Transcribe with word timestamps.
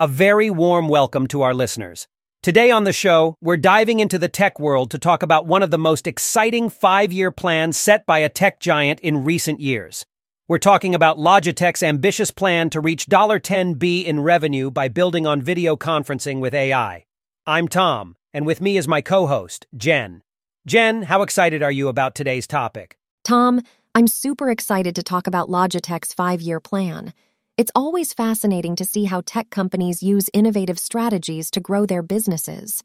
A 0.00 0.08
very 0.08 0.50
warm 0.50 0.88
welcome 0.88 1.28
to 1.28 1.42
our 1.42 1.54
listeners. 1.54 2.08
Today 2.42 2.72
on 2.72 2.82
the 2.82 2.92
show, 2.92 3.36
we're 3.40 3.56
diving 3.56 4.00
into 4.00 4.18
the 4.18 4.28
tech 4.28 4.58
world 4.58 4.90
to 4.90 4.98
talk 4.98 5.22
about 5.22 5.46
one 5.46 5.62
of 5.62 5.70
the 5.70 5.78
most 5.78 6.08
exciting 6.08 6.68
five 6.68 7.12
year 7.12 7.30
plans 7.30 7.76
set 7.76 8.04
by 8.04 8.18
a 8.18 8.28
tech 8.28 8.58
giant 8.58 8.98
in 9.00 9.22
recent 9.22 9.60
years. 9.60 10.04
We're 10.48 10.58
talking 10.58 10.96
about 10.96 11.18
Logitech's 11.18 11.84
ambitious 11.84 12.32
plan 12.32 12.70
to 12.70 12.80
reach 12.80 13.06
$10B 13.06 14.04
in 14.04 14.18
revenue 14.18 14.68
by 14.68 14.88
building 14.88 15.28
on 15.28 15.40
video 15.40 15.76
conferencing 15.76 16.40
with 16.40 16.54
AI. 16.54 17.04
I'm 17.46 17.68
Tom, 17.68 18.16
and 18.32 18.44
with 18.44 18.60
me 18.60 18.76
is 18.76 18.88
my 18.88 19.00
co 19.00 19.28
host, 19.28 19.68
Jen. 19.76 20.24
Jen, 20.66 21.02
how 21.02 21.22
excited 21.22 21.62
are 21.62 21.70
you 21.70 21.86
about 21.86 22.16
today's 22.16 22.48
topic? 22.48 22.98
Tom, 23.22 23.60
I'm 23.94 24.08
super 24.08 24.50
excited 24.50 24.96
to 24.96 25.04
talk 25.04 25.28
about 25.28 25.48
Logitech's 25.48 26.12
five 26.12 26.42
year 26.42 26.58
plan. 26.58 27.14
It's 27.56 27.70
always 27.72 28.12
fascinating 28.12 28.74
to 28.74 28.84
see 28.84 29.04
how 29.04 29.22
tech 29.24 29.48
companies 29.48 30.02
use 30.02 30.28
innovative 30.32 30.76
strategies 30.76 31.52
to 31.52 31.60
grow 31.60 31.86
their 31.86 32.02
businesses. 32.02 32.82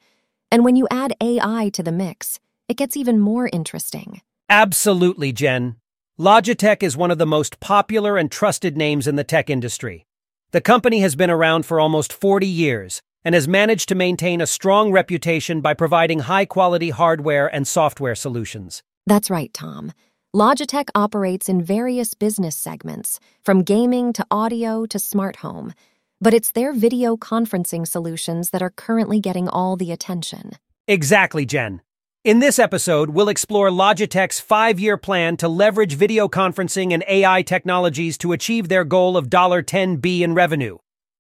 And 0.51 0.63
when 0.63 0.75
you 0.75 0.87
add 0.91 1.15
AI 1.19 1.71
to 1.73 1.81
the 1.81 1.91
mix, 1.91 2.39
it 2.67 2.77
gets 2.77 2.95
even 2.95 3.19
more 3.19 3.49
interesting. 3.51 4.21
Absolutely, 4.47 5.31
Jen. 5.33 5.77
Logitech 6.19 6.83
is 6.83 6.95
one 6.95 7.09
of 7.09 7.17
the 7.17 7.25
most 7.25 7.59
popular 7.59 8.15
and 8.15 8.31
trusted 8.31 8.77
names 8.77 9.07
in 9.07 9.15
the 9.15 9.23
tech 9.23 9.49
industry. 9.49 10.05
The 10.51 10.61
company 10.61 10.99
has 10.99 11.15
been 11.15 11.31
around 11.31 11.65
for 11.65 11.79
almost 11.79 12.13
40 12.13 12.45
years 12.45 13.01
and 13.25 13.33
has 13.33 13.47
managed 13.47 13.89
to 13.89 13.95
maintain 13.95 14.39
a 14.39 14.45
strong 14.45 14.91
reputation 14.91 15.61
by 15.61 15.73
providing 15.73 16.19
high 16.19 16.45
quality 16.45 16.91
hardware 16.91 17.47
and 17.47 17.67
software 17.67 18.13
solutions. 18.13 18.83
That's 19.07 19.31
right, 19.31 19.51
Tom. 19.51 19.93
Logitech 20.35 20.89
operates 20.93 21.49
in 21.49 21.59
various 21.59 22.13
business 22.13 22.55
segments, 22.55 23.19
from 23.41 23.63
gaming 23.63 24.13
to 24.13 24.23
audio 24.29 24.85
to 24.85 24.99
smart 24.99 25.37
home, 25.37 25.73
but 26.21 26.35
it's 26.35 26.51
their 26.51 26.71
video 26.71 27.17
conferencing 27.17 27.87
solutions 27.87 28.51
that 28.51 28.61
are 28.61 28.69
currently 28.69 29.19
getting 29.19 29.49
all 29.49 29.75
the 29.75 29.91
attention. 29.91 30.51
Exactly, 30.87 31.47
Jen. 31.47 31.81
In 32.23 32.37
this 32.37 32.59
episode, 32.59 33.09
we'll 33.09 33.27
explore 33.27 33.71
Logitech's 33.71 34.39
five 34.39 34.79
year 34.79 34.97
plan 34.97 35.35
to 35.37 35.47
leverage 35.47 35.95
video 35.95 36.27
conferencing 36.27 36.93
and 36.93 37.03
AI 37.07 37.41
technologies 37.41 38.15
to 38.19 38.31
achieve 38.31 38.69
their 38.69 38.83
goal 38.83 39.17
of 39.17 39.31
$10B 39.31 40.21
in 40.21 40.35
revenue. 40.35 40.77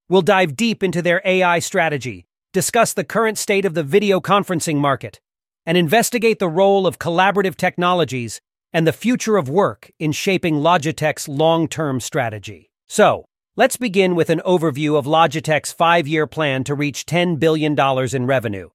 We'll 0.07 0.21
dive 0.21 0.55
deep 0.55 0.83
into 0.83 1.01
their 1.01 1.23
AI 1.25 1.57
strategy, 1.57 2.27
discuss 2.53 2.93
the 2.93 3.03
current 3.03 3.39
state 3.39 3.65
of 3.65 3.73
the 3.73 3.83
video 3.83 4.19
conferencing 4.19 4.75
market, 4.75 5.19
and 5.65 5.79
investigate 5.79 6.37
the 6.37 6.47
role 6.47 6.85
of 6.85 6.99
collaborative 6.99 7.55
technologies 7.55 8.39
and 8.73 8.85
the 8.85 8.93
future 8.93 9.37
of 9.37 9.49
work 9.49 9.91
in 9.99 10.11
shaping 10.11 10.55
Logitech's 10.55 11.27
long 11.27 11.67
term 11.67 11.99
strategy. 11.99 12.69
So, 12.87 13.25
let's 13.55 13.77
begin 13.77 14.15
with 14.15 14.29
an 14.29 14.41
overview 14.45 14.97
of 14.97 15.05
Logitech's 15.05 15.71
five 15.71 16.07
year 16.07 16.27
plan 16.27 16.63
to 16.65 16.75
reach 16.75 17.05
$10 17.05 17.39
billion 17.39 17.77
in 18.13 18.25
revenue. 18.25 18.69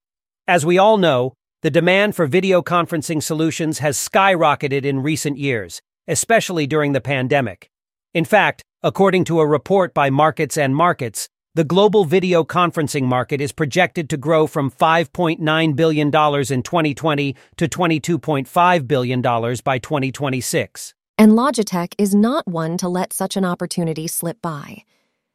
As 0.47 0.65
we 0.65 0.77
all 0.77 0.97
know, 0.97 1.33
the 1.61 1.71
demand 1.71 2.15
for 2.15 2.27
video 2.27 2.61
conferencing 2.61 3.23
solutions 3.23 3.79
has 3.79 3.97
skyrocketed 3.97 4.85
in 4.85 5.01
recent 5.01 5.37
years, 5.37 5.81
especially 6.07 6.67
during 6.67 6.93
the 6.93 7.01
pandemic. 7.01 7.69
In 8.13 8.25
fact, 8.25 8.61
according 8.83 9.23
to 9.25 9.39
a 9.39 9.47
report 9.47 9.93
by 9.93 10.09
Markets 10.09 10.57
and 10.57 10.75
Markets, 10.75 11.27
the 11.55 11.63
global 11.63 12.03
video 12.03 12.43
conferencing 12.43 13.03
market 13.03 13.39
is 13.39 13.53
projected 13.53 14.09
to 14.09 14.17
grow 14.17 14.45
from 14.45 14.69
$5.9 14.69 15.75
billion 15.75 16.07
in 16.07 16.11
2020 16.11 17.35
to 17.55 17.67
$22.5 17.67 18.87
billion 18.87 19.21
by 19.21 19.79
2026. 19.79 20.93
And 21.17 21.31
Logitech 21.31 21.93
is 21.97 22.13
not 22.13 22.45
one 22.45 22.77
to 22.77 22.89
let 22.89 23.13
such 23.13 23.37
an 23.37 23.45
opportunity 23.45 24.05
slip 24.05 24.41
by. 24.41 24.83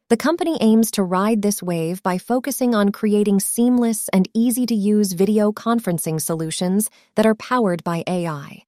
The 0.09 0.17
company 0.17 0.59
aims 0.61 0.91
to 0.91 1.03
ride 1.03 1.41
this 1.41 1.63
wave 1.63 2.03
by 2.03 2.19
focusing 2.19 2.75
on 2.75 2.91
creating 2.91 3.39
seamless 3.39 4.07
and 4.09 4.29
easy 4.35 4.67
to 4.67 4.75
use 4.75 5.13
video 5.13 5.51
conferencing 5.51 6.21
solutions 6.21 6.91
that 7.15 7.25
are 7.25 7.33
powered 7.33 7.83
by 7.83 8.03
AI. 8.05 8.65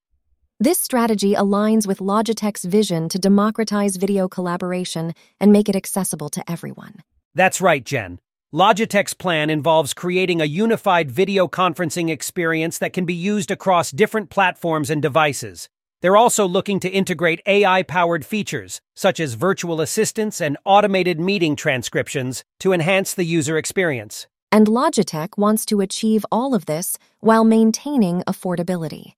This 0.59 0.79
strategy 0.79 1.35
aligns 1.35 1.85
with 1.85 1.99
Logitech's 1.99 2.63
vision 2.63 3.09
to 3.09 3.19
democratize 3.19 3.97
video 3.97 4.27
collaboration 4.27 5.13
and 5.39 5.51
make 5.51 5.69
it 5.69 5.75
accessible 5.75 6.29
to 6.29 6.49
everyone. 6.49 7.03
That's 7.35 7.61
right, 7.61 7.83
Jen. 7.83 8.19
Logitech's 8.53 9.15
plan 9.15 9.49
involves 9.49 9.95
creating 9.95 10.39
a 10.39 10.45
unified 10.45 11.09
video 11.09 11.47
conferencing 11.47 12.09
experience 12.09 12.77
that 12.77 12.93
can 12.93 13.05
be 13.05 13.13
used 13.13 13.49
across 13.49 13.89
different 13.89 14.29
platforms 14.29 14.91
and 14.91 15.01
devices. 15.01 15.69
They're 16.01 16.17
also 16.17 16.45
looking 16.45 16.79
to 16.81 16.89
integrate 16.89 17.41
AI 17.47 17.81
powered 17.81 18.25
features, 18.25 18.81
such 18.93 19.19
as 19.19 19.33
virtual 19.33 19.81
assistants 19.81 20.39
and 20.39 20.57
automated 20.65 21.19
meeting 21.19 21.55
transcriptions, 21.55 22.43
to 22.59 22.73
enhance 22.73 23.15
the 23.15 23.23
user 23.23 23.57
experience. 23.57 24.27
And 24.51 24.67
Logitech 24.67 25.35
wants 25.35 25.65
to 25.67 25.81
achieve 25.81 26.25
all 26.31 26.53
of 26.53 26.67
this 26.67 26.99
while 27.21 27.43
maintaining 27.43 28.21
affordability. 28.27 29.13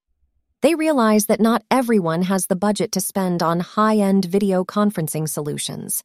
They 0.62 0.76
realize 0.76 1.26
that 1.26 1.42
not 1.42 1.64
everyone 1.70 2.22
has 2.22 2.48
the 2.48 2.56
budget 2.56 2.94
to 2.94 3.02
spend 3.02 3.44
on 3.44 3.60
high 3.60 3.98
end 3.98 4.24
video 4.24 4.64
conferencing 4.64 5.28
solutions. 5.28 6.04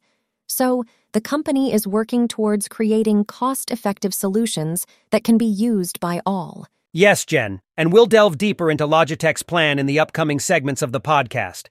So, 0.51 0.83
the 1.13 1.21
company 1.21 1.71
is 1.71 1.87
working 1.87 2.27
towards 2.27 2.67
creating 2.67 3.23
cost 3.23 3.71
effective 3.71 4.13
solutions 4.13 4.85
that 5.11 5.23
can 5.23 5.37
be 5.37 5.45
used 5.45 6.01
by 6.01 6.21
all. 6.25 6.67
Yes, 6.91 7.23
Jen, 7.23 7.61
and 7.77 7.93
we'll 7.93 8.05
delve 8.05 8.37
deeper 8.37 8.69
into 8.69 8.85
Logitech's 8.85 9.43
plan 9.43 9.79
in 9.79 9.85
the 9.85 9.97
upcoming 9.97 10.41
segments 10.41 10.81
of 10.81 10.91
the 10.91 10.99
podcast. 10.99 11.69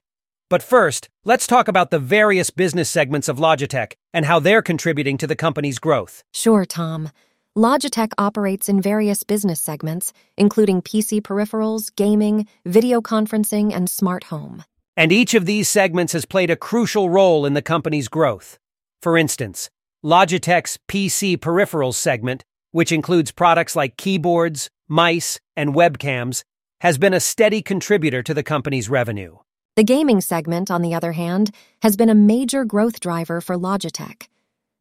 But 0.49 0.63
first, 0.63 1.09
let's 1.23 1.45
talk 1.45 1.67
about 1.67 1.91
the 1.91 1.99
various 1.99 2.49
business 2.49 2.89
segments 2.89 3.29
of 3.29 3.37
Logitech 3.37 3.93
and 4.15 4.25
how 4.25 4.39
they're 4.39 4.63
contributing 4.63 5.15
to 5.19 5.27
the 5.27 5.35
company's 5.35 5.77
growth. 5.77 6.23
Sure, 6.33 6.65
Tom. 6.65 7.11
Logitech 7.55 8.13
operates 8.17 8.67
in 8.67 8.81
various 8.81 9.21
business 9.21 9.61
segments, 9.61 10.11
including 10.37 10.81
PC 10.81 11.21
peripherals, 11.21 11.95
gaming, 11.95 12.47
video 12.65 12.99
conferencing, 12.99 13.75
and 13.75 13.87
smart 13.87 14.23
home. 14.25 14.63
And 14.97 15.11
each 15.11 15.35
of 15.35 15.45
these 15.45 15.69
segments 15.69 16.13
has 16.13 16.25
played 16.25 16.49
a 16.49 16.55
crucial 16.55 17.11
role 17.11 17.45
in 17.45 17.53
the 17.53 17.61
company's 17.61 18.07
growth. 18.07 18.57
For 19.01 19.17
instance, 19.17 19.71
Logitech's 20.05 20.77
PC 20.87 21.37
peripherals 21.37 21.95
segment, 21.95 22.43
which 22.71 22.91
includes 22.91 23.31
products 23.31 23.75
like 23.75 23.97
keyboards, 23.97 24.69
mice, 24.87 25.39
and 25.55 25.73
webcams, 25.73 26.43
has 26.81 26.99
been 26.99 27.13
a 27.13 27.19
steady 27.19 27.63
contributor 27.63 28.21
to 28.21 28.33
the 28.33 28.43
company's 28.43 28.89
revenue. 28.89 29.37
The 29.75 29.83
gaming 29.83 30.21
segment, 30.21 30.69
on 30.69 30.83
the 30.83 30.93
other 30.93 31.13
hand, 31.13 31.49
has 31.81 31.95
been 31.95 32.09
a 32.09 32.15
major 32.15 32.63
growth 32.63 32.99
driver 32.99 33.41
for 33.41 33.55
Logitech. 33.55 34.27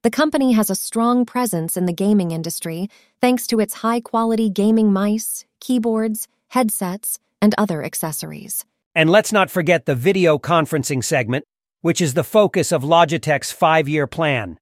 The 0.03 0.11
company 0.11 0.53
has 0.53 0.69
a 0.69 0.75
strong 0.75 1.25
presence 1.25 1.77
in 1.77 1.87
the 1.87 1.93
gaming 1.93 2.31
industry 2.31 2.89
thanks 3.21 3.47
to 3.47 3.61
its 3.61 3.75
high 3.75 4.01
quality 4.01 4.51
gaming 4.51 4.93
mice, 4.93 5.47
keyboards, 5.61 6.29
headsets, 6.49 7.19
and 7.41 7.55
other 7.57 7.83
accessories. 7.83 8.67
And 8.95 9.09
let's 9.09 9.33
not 9.33 9.51
forget 9.51 9.87
the 9.87 9.95
video 9.95 10.39
conferencing 10.39 11.05
segment, 11.05 11.45
which 11.83 12.01
is 12.01 12.15
the 12.15 12.25
focus 12.25 12.73
of 12.73 12.83
Logitech's 12.83 13.53
five 13.53 13.89
year 13.89 14.07
plan. 14.07 14.59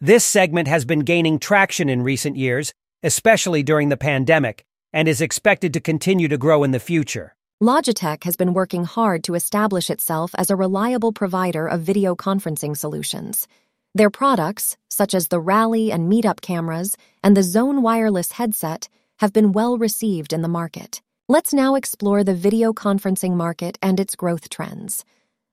This 0.00 0.24
segment 0.24 0.68
has 0.68 0.84
been 0.84 1.00
gaining 1.00 1.38
traction 1.38 1.88
in 1.88 2.02
recent 2.02 2.36
years, 2.36 2.72
especially 3.02 3.62
during 3.62 3.88
the 3.88 3.96
pandemic, 3.96 4.64
and 4.92 5.08
is 5.08 5.20
expected 5.20 5.72
to 5.74 5.80
continue 5.80 6.28
to 6.28 6.38
grow 6.38 6.64
in 6.64 6.70
the 6.70 6.80
future. 6.80 7.34
Logitech 7.62 8.22
has 8.24 8.36
been 8.36 8.54
working 8.54 8.84
hard 8.84 9.24
to 9.24 9.34
establish 9.34 9.90
itself 9.90 10.32
as 10.36 10.50
a 10.50 10.56
reliable 10.56 11.12
provider 11.12 11.66
of 11.66 11.80
video 11.80 12.14
conferencing 12.14 12.76
solutions. 12.76 13.48
Their 13.94 14.10
products, 14.10 14.76
such 14.88 15.14
as 15.14 15.28
the 15.28 15.40
Rally 15.40 15.90
and 15.90 16.10
Meetup 16.10 16.40
cameras 16.40 16.96
and 17.24 17.36
the 17.36 17.42
Zone 17.42 17.82
wireless 17.82 18.32
headset, 18.32 18.88
have 19.16 19.32
been 19.32 19.50
well 19.50 19.76
received 19.76 20.32
in 20.32 20.42
the 20.42 20.48
market. 20.48 21.02
Let's 21.26 21.52
now 21.52 21.74
explore 21.74 22.22
the 22.22 22.34
video 22.34 22.72
conferencing 22.72 23.34
market 23.34 23.76
and 23.82 23.98
its 23.98 24.14
growth 24.14 24.48
trends. 24.48 25.04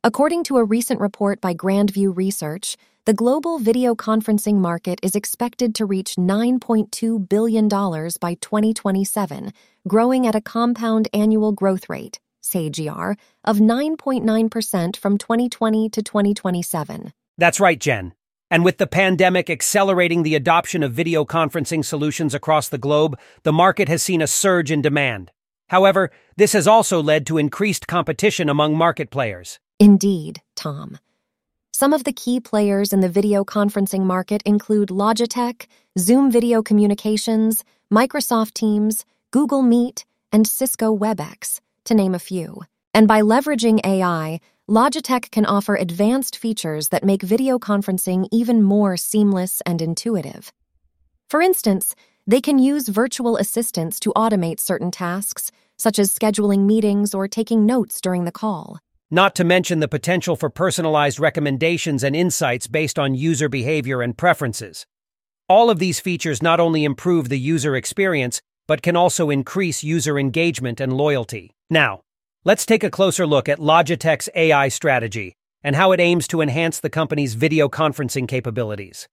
According 0.05 0.43
to 0.43 0.57
a 0.57 0.63
recent 0.63 0.99
report 0.99 1.41
by 1.41 1.55
Grandview 1.55 2.15
Research, 2.15 2.77
the 3.05 3.13
global 3.15 3.57
video 3.57 3.95
conferencing 3.95 4.57
market 4.57 4.99
is 5.01 5.15
expected 5.15 5.73
to 5.73 5.85
reach 5.87 6.13
$9.2 6.13 7.27
billion 7.27 7.67
by 7.67 8.35
2027, 8.35 9.51
growing 9.87 10.27
at 10.27 10.35
a 10.35 10.41
compound 10.41 11.07
annual 11.11 11.53
growth 11.53 11.89
rate, 11.89 12.19
CAGR, 12.43 13.17
of 13.45 13.57
9.9% 13.57 14.95
from 14.95 15.17
2020 15.17 15.89
to 15.89 16.03
2027. 16.03 17.11
That's 17.39 17.59
right, 17.59 17.79
Jen. 17.79 18.13
And 18.51 18.63
with 18.63 18.77
the 18.77 18.85
pandemic 18.85 19.49
accelerating 19.49 20.21
the 20.21 20.35
adoption 20.35 20.83
of 20.83 20.93
video 20.93 21.25
conferencing 21.25 21.83
solutions 21.83 22.35
across 22.35 22.69
the 22.69 22.77
globe, 22.77 23.17
the 23.41 23.51
market 23.51 23.89
has 23.89 24.03
seen 24.03 24.21
a 24.21 24.27
surge 24.27 24.69
in 24.69 24.83
demand. 24.83 25.31
However, 25.67 26.11
this 26.37 26.53
has 26.53 26.67
also 26.67 27.01
led 27.01 27.25
to 27.27 27.37
increased 27.37 27.87
competition 27.87 28.49
among 28.49 28.77
market 28.77 29.09
players. 29.09 29.59
Indeed, 29.79 30.41
Tom. 30.55 30.99
Some 31.73 31.91
of 31.91 32.05
the 32.05 32.13
key 32.13 32.39
players 32.39 32.93
in 32.93 33.01
the 33.01 33.09
video 33.09 33.43
conferencing 33.43 34.03
market 34.03 34.41
include 34.45 34.89
Logitech, 34.89 35.67
Zoom 35.99 36.31
Video 36.31 36.63
Communications, 36.63 37.65
Microsoft 37.91 38.53
Teams, 38.53 39.05
Google 39.31 39.61
Meet, 39.61 40.05
and 40.31 40.47
Cisco 40.47 40.95
WebEx, 40.95 41.59
to 41.83 41.93
name 41.93 42.15
a 42.15 42.19
few. 42.19 42.61
And 42.93 43.07
by 43.07 43.21
leveraging 43.21 43.85
AI, 43.85 44.39
Logitech 44.69 45.31
can 45.31 45.45
offer 45.45 45.75
advanced 45.75 46.37
features 46.37 46.89
that 46.89 47.03
make 47.03 47.21
video 47.21 47.59
conferencing 47.59 48.27
even 48.31 48.63
more 48.63 48.95
seamless 48.95 49.61
and 49.65 49.81
intuitive. 49.81 50.53
For 51.29 51.41
instance, 51.41 51.93
they 52.27 52.41
can 52.41 52.57
use 52.57 52.87
virtual 52.87 53.37
assistants 53.37 53.99
to 53.99 54.11
automate 54.15 54.59
certain 54.59 54.91
tasks, 54.91 55.51
such 55.77 55.99
as 55.99 56.13
scheduling 56.13 56.65
meetings 56.65 57.13
or 57.13 57.27
taking 57.27 57.65
notes 57.65 58.01
during 58.01 58.25
the 58.25 58.31
call. 58.31 58.79
Not 59.11 59.35
to 59.35 59.43
mention 59.43 59.79
the 59.79 59.87
potential 59.87 60.35
for 60.35 60.49
personalized 60.49 61.19
recommendations 61.19 62.03
and 62.03 62.15
insights 62.15 62.67
based 62.67 62.97
on 62.97 63.13
user 63.13 63.47
behavior 63.47 64.01
and 64.01 64.17
preferences. 64.17 64.85
All 65.47 65.69
of 65.69 65.77
these 65.77 65.99
features 65.99 66.41
not 66.41 66.59
only 66.59 66.83
improve 66.83 67.29
the 67.29 67.37
user 67.37 67.75
experience, 67.75 68.41
but 68.67 68.81
can 68.81 68.95
also 68.95 69.29
increase 69.29 69.83
user 69.83 70.17
engagement 70.17 70.81
and 70.81 70.93
loyalty. 70.93 71.51
Now, 71.69 72.01
let's 72.43 72.65
take 72.65 72.83
a 72.83 72.89
closer 72.89 73.27
look 73.27 73.47
at 73.47 73.59
Logitech's 73.59 74.29
AI 74.33 74.69
strategy 74.69 75.35
and 75.63 75.75
how 75.75 75.91
it 75.91 75.99
aims 75.99 76.27
to 76.29 76.41
enhance 76.41 76.79
the 76.79 76.89
company's 76.89 77.35
video 77.35 77.69
conferencing 77.69 78.27
capabilities. 78.27 79.07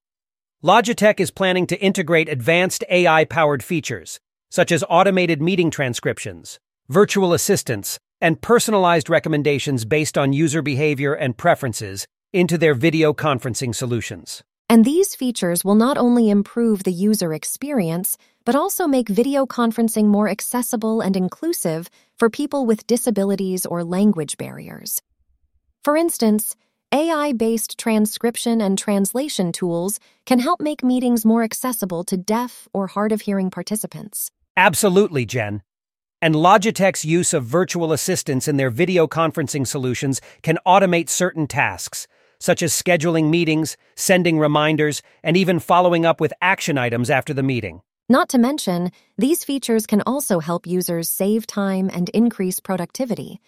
Logitech 0.64 1.18
is 1.18 1.32
planning 1.32 1.66
to 1.66 1.80
integrate 1.80 2.28
advanced 2.28 2.84
AI 2.88 3.24
powered 3.24 3.64
features, 3.64 4.20
such 4.48 4.70
as 4.70 4.84
automated 4.88 5.42
meeting 5.42 5.72
transcriptions, 5.72 6.60
virtual 6.88 7.32
assistants, 7.32 7.98
and 8.20 8.40
personalized 8.40 9.10
recommendations 9.10 9.84
based 9.84 10.16
on 10.16 10.32
user 10.32 10.62
behavior 10.62 11.14
and 11.14 11.36
preferences 11.36 12.06
into 12.32 12.56
their 12.56 12.74
video 12.74 13.12
conferencing 13.12 13.74
solutions. 13.74 14.44
And 14.68 14.84
these 14.84 15.16
features 15.16 15.64
will 15.64 15.74
not 15.74 15.98
only 15.98 16.30
improve 16.30 16.84
the 16.84 16.92
user 16.92 17.34
experience, 17.34 18.16
but 18.44 18.54
also 18.54 18.86
make 18.86 19.08
video 19.08 19.46
conferencing 19.46 20.04
more 20.04 20.28
accessible 20.28 21.00
and 21.00 21.16
inclusive 21.16 21.90
for 22.20 22.30
people 22.30 22.66
with 22.66 22.86
disabilities 22.86 23.66
or 23.66 23.82
language 23.82 24.36
barriers. 24.36 25.02
For 25.82 25.96
instance, 25.96 26.54
AI 26.94 27.32
based 27.32 27.78
transcription 27.78 28.60
and 28.60 28.78
translation 28.78 29.50
tools 29.50 29.98
can 30.26 30.38
help 30.38 30.60
make 30.60 30.84
meetings 30.84 31.24
more 31.24 31.42
accessible 31.42 32.04
to 32.04 32.18
deaf 32.18 32.68
or 32.74 32.86
hard 32.86 33.12
of 33.12 33.22
hearing 33.22 33.50
participants. 33.50 34.30
Absolutely, 34.58 35.24
Jen 35.24 35.62
and 36.20 36.36
Logitech's 36.36 37.04
use 37.04 37.34
of 37.34 37.44
virtual 37.44 37.92
assistants 37.92 38.46
in 38.46 38.56
their 38.56 38.70
video 38.70 39.08
conferencing 39.08 39.66
solutions 39.66 40.20
can 40.42 40.58
automate 40.64 41.08
certain 41.08 41.48
tasks, 41.48 42.06
such 42.38 42.62
as 42.62 42.72
scheduling 42.72 43.28
meetings, 43.28 43.76
sending 43.96 44.38
reminders, 44.38 45.02
and 45.24 45.36
even 45.36 45.58
following 45.58 46.06
up 46.06 46.20
with 46.20 46.32
action 46.40 46.78
items 46.78 47.10
after 47.10 47.34
the 47.34 47.42
meeting. 47.42 47.80
Not 48.08 48.28
to 48.30 48.38
mention, 48.38 48.92
these 49.16 49.42
features 49.42 49.86
can 49.86 50.02
also 50.06 50.38
help 50.38 50.66
users 50.66 51.08
save 51.08 51.46
time 51.46 51.90
and 51.92 52.08
increase 52.10 52.60
productivity. 52.60 53.40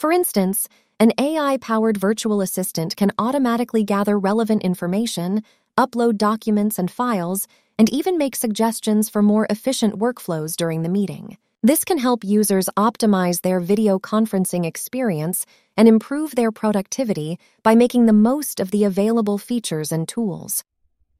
For 0.00 0.12
instance, 0.12 0.66
an 0.98 1.12
AI 1.18 1.58
powered 1.58 1.98
virtual 1.98 2.40
assistant 2.40 2.96
can 2.96 3.12
automatically 3.18 3.84
gather 3.84 4.18
relevant 4.18 4.62
information, 4.62 5.42
upload 5.76 6.16
documents 6.16 6.78
and 6.78 6.90
files, 6.90 7.46
and 7.78 7.92
even 7.92 8.16
make 8.16 8.34
suggestions 8.34 9.10
for 9.10 9.20
more 9.20 9.46
efficient 9.50 9.98
workflows 9.98 10.56
during 10.56 10.80
the 10.84 10.88
meeting. 10.88 11.36
This 11.62 11.84
can 11.84 11.98
help 11.98 12.24
users 12.24 12.70
optimize 12.78 13.42
their 13.42 13.60
video 13.60 13.98
conferencing 13.98 14.64
experience 14.64 15.44
and 15.76 15.86
improve 15.86 16.34
their 16.34 16.50
productivity 16.50 17.38
by 17.62 17.74
making 17.74 18.06
the 18.06 18.14
most 18.14 18.58
of 18.58 18.70
the 18.70 18.84
available 18.84 19.36
features 19.36 19.92
and 19.92 20.08
tools. 20.08 20.64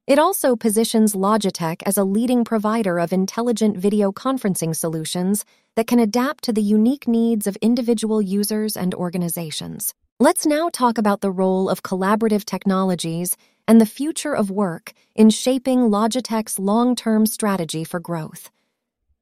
It 0.07 0.17
also 0.17 0.55
positions 0.55 1.13
Logitech 1.13 1.83
as 1.85 1.95
a 1.95 2.03
leading 2.03 2.43
provider 2.43 2.97
of 2.99 3.13
intelligent 3.13 3.77
video 3.77 4.11
conferencing 4.11 4.75
solutions 4.75 5.45
that 5.75 5.85
can 5.85 5.99
adapt 5.99 6.43
to 6.45 6.53
the 6.53 6.61
unique 6.61 7.07
needs 7.07 7.45
of 7.45 7.55
individual 7.57 8.19
users 8.19 8.75
and 8.75 8.95
organizations. 8.95 9.93
Let's 10.19 10.45
now 10.45 10.69
talk 10.69 10.97
about 10.97 11.21
the 11.21 11.31
role 11.31 11.69
of 11.69 11.83
collaborative 11.83 12.45
technologies 12.45 13.37
and 13.67 13.79
the 13.79 13.85
future 13.85 14.35
of 14.35 14.49
work 14.49 14.91
in 15.15 15.29
shaping 15.29 15.81
Logitech's 15.81 16.57
long 16.57 16.95
term 16.95 17.27
strategy 17.27 17.83
for 17.83 17.99
growth. 17.99 18.49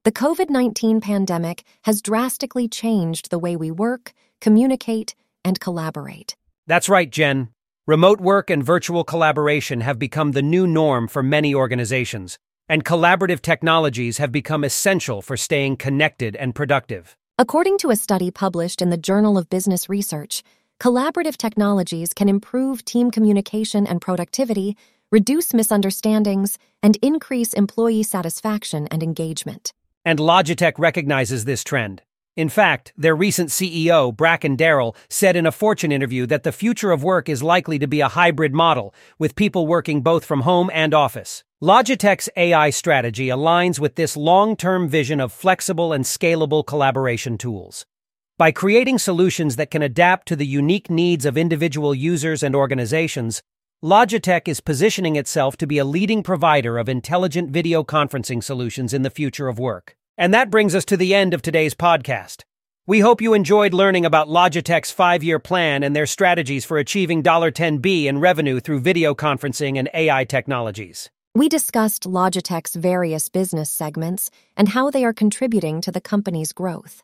The 0.05 0.13
COVID 0.13 0.49
19 0.49 1.01
pandemic 1.01 1.63
has 1.83 2.01
drastically 2.01 2.69
changed 2.69 3.29
the 3.29 3.39
way 3.39 3.57
we 3.57 3.69
work, 3.69 4.13
communicate, 4.39 5.13
and 5.43 5.59
collaborate. 5.59 6.37
That's 6.67 6.87
right, 6.87 7.09
Jen. 7.09 7.49
Remote 7.89 8.21
work 8.21 8.51
and 8.51 8.63
virtual 8.63 9.03
collaboration 9.03 9.81
have 9.81 9.97
become 9.97 10.33
the 10.33 10.43
new 10.43 10.67
norm 10.67 11.07
for 11.07 11.23
many 11.23 11.55
organizations, 11.55 12.37
and 12.67 12.85
collaborative 12.85 13.41
technologies 13.41 14.19
have 14.19 14.31
become 14.31 14.63
essential 14.63 15.23
for 15.23 15.35
staying 15.35 15.77
connected 15.77 16.35
and 16.35 16.53
productive. 16.53 17.17
According 17.39 17.79
to 17.79 17.89
a 17.89 17.95
study 17.95 18.29
published 18.29 18.83
in 18.83 18.91
the 18.91 19.03
Journal 19.09 19.39
of 19.39 19.49
Business 19.49 19.89
Research, 19.89 20.43
collaborative 20.79 21.35
technologies 21.35 22.13
can 22.13 22.29
improve 22.29 22.85
team 22.85 23.09
communication 23.09 23.87
and 23.87 23.99
productivity, 23.99 24.77
reduce 25.09 25.51
misunderstandings, 25.51 26.59
and 26.83 26.95
increase 27.01 27.53
employee 27.53 28.03
satisfaction 28.03 28.87
and 28.91 29.01
engagement. 29.01 29.73
And 30.05 30.19
Logitech 30.19 30.73
recognizes 30.77 31.45
this 31.45 31.63
trend. 31.63 32.03
In 32.39 32.47
fact, 32.47 32.93
their 32.95 33.17
recent 33.17 33.49
CEO, 33.49 34.15
Bracken 34.15 34.55
Darrell, 34.55 34.95
said 35.09 35.35
in 35.35 35.45
a 35.45 35.51
Fortune 35.51 35.91
interview 35.91 36.25
that 36.27 36.43
the 36.43 36.53
future 36.53 36.91
of 36.91 37.03
work 37.03 37.27
is 37.27 37.43
likely 37.43 37.77
to 37.79 37.85
be 37.85 37.99
a 37.99 38.07
hybrid 38.07 38.53
model, 38.53 38.95
with 39.17 39.35
people 39.35 39.67
working 39.67 39.99
both 39.99 40.23
from 40.23 40.43
home 40.43 40.71
and 40.73 40.93
office. 40.93 41.43
Logitech's 41.61 42.29
AI 42.37 42.69
strategy 42.69 43.27
aligns 43.27 43.77
with 43.77 43.95
this 43.95 44.15
long 44.15 44.55
term 44.55 44.87
vision 44.87 45.19
of 45.19 45.33
flexible 45.33 45.91
and 45.91 46.05
scalable 46.05 46.65
collaboration 46.65 47.37
tools. 47.37 47.85
By 48.37 48.51
creating 48.51 48.99
solutions 48.99 49.57
that 49.57 49.69
can 49.69 49.81
adapt 49.81 50.25
to 50.29 50.37
the 50.37 50.47
unique 50.47 50.89
needs 50.89 51.25
of 51.25 51.37
individual 51.37 51.93
users 51.93 52.41
and 52.41 52.55
organizations, 52.55 53.41
Logitech 53.83 54.47
is 54.47 54.61
positioning 54.61 55.17
itself 55.17 55.57
to 55.57 55.67
be 55.67 55.77
a 55.77 55.83
leading 55.83 56.23
provider 56.23 56.77
of 56.77 56.87
intelligent 56.87 57.51
video 57.51 57.83
conferencing 57.83 58.41
solutions 58.41 58.93
in 58.93 59.01
the 59.01 59.09
future 59.09 59.49
of 59.49 59.59
work. 59.59 59.97
And 60.19 60.33
that 60.33 60.51
brings 60.51 60.75
us 60.75 60.83
to 60.85 60.97
the 60.97 61.15
end 61.15 61.33
of 61.33 61.41
today's 61.41 61.73
podcast. 61.73 62.43
We 62.85 62.99
hope 62.99 63.21
you 63.21 63.33
enjoyed 63.33 63.73
learning 63.73 64.05
about 64.05 64.27
Logitech's 64.27 64.91
five 64.91 65.23
year 65.23 65.39
plan 65.39 65.81
and 65.81 65.95
their 65.95 66.05
strategies 66.05 66.65
for 66.65 66.77
achieving 66.77 67.23
$10B 67.23 68.03
in 68.03 68.19
revenue 68.19 68.59
through 68.59 68.81
video 68.81 69.15
conferencing 69.15 69.79
and 69.79 69.89
AI 69.93 70.25
technologies. 70.25 71.09
We 71.33 71.47
discussed 71.47 72.03
Logitech's 72.03 72.75
various 72.75 73.29
business 73.29 73.69
segments 73.69 74.29
and 74.57 74.67
how 74.67 74.89
they 74.89 75.05
are 75.05 75.13
contributing 75.13 75.79
to 75.79 75.91
the 75.91 76.01
company's 76.01 76.51
growth. 76.51 77.01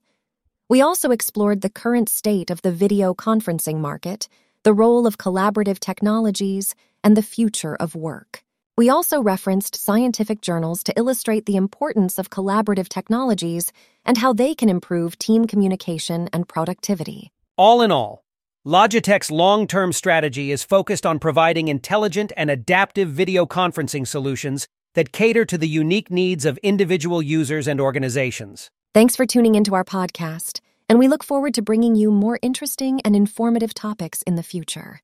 We 0.68 0.82
also 0.82 1.12
explored 1.12 1.62
the 1.62 1.70
current 1.70 2.10
state 2.10 2.50
of 2.52 2.64
the 2.64 2.72
video 2.74 3.14
conferencing 3.14 3.78
market, 3.78 4.28
the 4.64 4.74
role 4.74 5.08
of 5.08 5.18
collaborative 5.18 5.80
technologies, 5.80 6.76
and 7.02 7.16
the 7.16 7.22
future 7.22 7.78
of 7.78 7.96
work. 7.96 8.45
We 8.78 8.90
also 8.90 9.22
referenced 9.22 9.78
scientific 9.78 10.42
journals 10.42 10.84
to 10.84 10.94
illustrate 10.98 11.46
the 11.46 11.56
importance 11.56 12.20
of 12.20 12.30
collaborative 12.30 12.90
technologies 12.90 13.72
and 14.04 14.18
how 14.18 14.34
they 14.34 14.54
can 14.54 14.68
improve 14.68 15.18
team 15.18 15.48
communication 15.48 16.28
and 16.34 16.46
productivity. 16.46 17.32
All 17.58 17.82
in 17.82 17.90
all, 17.90 18.26
Logitech's 18.68 19.32
long 19.32 19.66
term 19.66 19.94
strategy 19.94 20.52
is 20.52 20.66
focused 20.66 21.06
on 21.06 21.20
providing 21.20 21.70
intelligent 21.70 22.34
and 22.36 22.50
adaptive 22.50 23.08
video 23.08 23.46
conferencing 23.46 24.06
solutions 24.06 24.68
that 24.94 25.14
cater 25.14 25.46
to 25.46 25.58
the 25.58 25.70
unique 25.70 26.12
needs 26.12 26.44
of 26.44 26.58
individual 26.58 27.22
users 27.22 27.68
and 27.70 27.80
organizations. 27.80 28.70
Thanks 28.94 29.16
for 29.16 29.26
tuning 29.26 29.56
into 29.56 29.74
our 29.74 29.86
podcast, 29.86 30.60
and 30.90 31.00
we 31.00 31.08
look 31.08 31.24
forward 31.24 31.54
to 31.54 31.62
bringing 31.62 31.96
you 31.96 32.12
more 32.12 32.40
interesting 32.42 33.00
and 33.06 33.16
informative 33.16 33.74
topics 33.74 34.22
in 34.24 34.36
the 34.36 34.44
future. 34.44 35.00